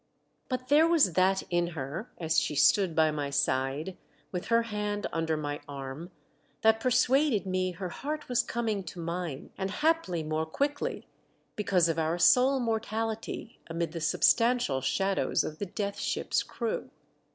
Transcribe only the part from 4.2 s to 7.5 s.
with her hand under my arm, that persuaded